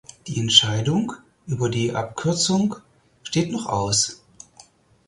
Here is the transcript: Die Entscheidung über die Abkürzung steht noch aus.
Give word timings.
Die 0.25 0.39
Entscheidung 0.39 1.13
über 1.45 1.69
die 1.69 1.93
Abkürzung 1.95 2.77
steht 3.21 3.51
noch 3.51 3.67
aus. 3.67 4.23